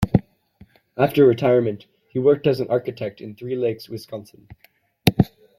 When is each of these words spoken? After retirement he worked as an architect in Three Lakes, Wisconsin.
After 0.97 1.27
retirement 1.27 1.85
he 2.09 2.17
worked 2.17 2.47
as 2.47 2.59
an 2.59 2.67
architect 2.71 3.21
in 3.21 3.35
Three 3.35 3.55
Lakes, 3.55 3.87
Wisconsin. 3.87 4.47